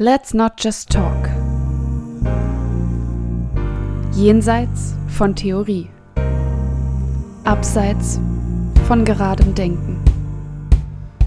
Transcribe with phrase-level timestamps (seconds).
[0.00, 1.28] Let's not just talk.
[4.12, 5.88] Jenseits von Theorie.
[7.44, 8.18] Abseits
[8.88, 10.00] von geradem Denken.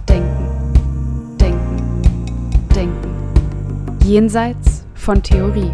[0.10, 2.02] Denken, denken,
[2.76, 3.98] denken.
[4.04, 5.72] Jenseits von Theorie.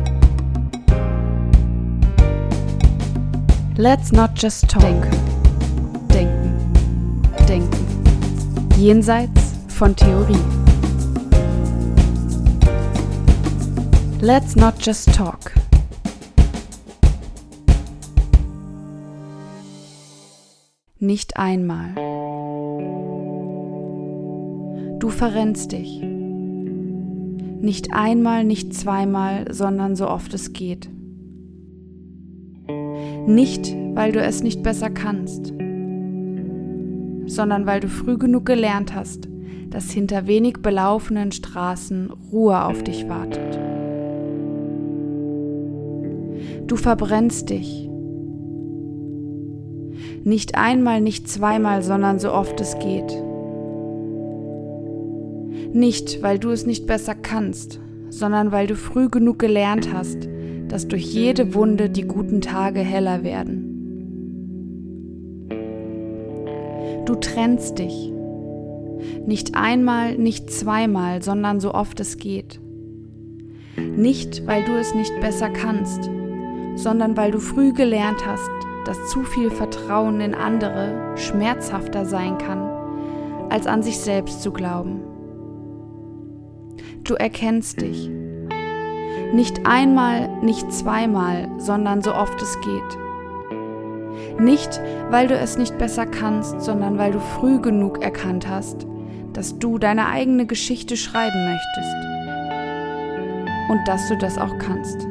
[3.76, 4.84] Let's not just talk.
[6.14, 6.72] Denken,
[7.48, 8.78] denken, denken.
[8.78, 10.63] Jenseits von Theorie.
[14.26, 15.52] Let's not just talk.
[20.98, 21.94] Nicht einmal.
[25.00, 26.00] Du verrennst dich.
[27.60, 30.90] Nicht einmal, nicht zweimal, sondern so oft es geht.
[33.28, 35.48] Nicht, weil du es nicht besser kannst,
[37.26, 39.28] sondern weil du früh genug gelernt hast,
[39.70, 43.73] dass hinter wenig belaufenen Straßen Ruhe auf dich wartet.
[46.68, 47.90] Du verbrennst dich.
[50.24, 53.14] Nicht einmal, nicht zweimal, sondern so oft es geht.
[55.74, 60.30] Nicht, weil du es nicht besser kannst, sondern weil du früh genug gelernt hast,
[60.70, 63.70] dass durch jede Wunde die guten Tage heller werden.
[67.06, 68.12] Du trennst dich.
[69.26, 72.62] Nicht einmal, nicht zweimal, sondern so oft es geht.
[73.78, 76.10] Nicht, weil du es nicht besser kannst,
[76.76, 78.50] sondern weil du früh gelernt hast,
[78.86, 82.70] dass zu viel Vertrauen in andere schmerzhafter sein kann,
[83.50, 85.02] als an sich selbst zu glauben.
[87.04, 88.10] Du erkennst dich.
[89.34, 94.40] Nicht einmal, nicht zweimal, sondern so oft es geht.
[94.40, 98.88] Nicht, weil du es nicht besser kannst, sondern weil du früh genug erkannt hast,
[99.34, 101.96] dass du deine eigene Geschichte schreiben möchtest.
[103.70, 105.08] Und dass du das auch kannst.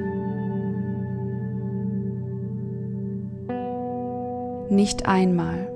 [4.68, 5.71] Nicht einmal.